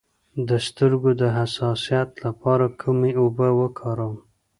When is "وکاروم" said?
3.59-4.15